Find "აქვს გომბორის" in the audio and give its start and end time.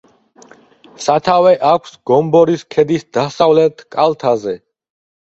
1.71-2.63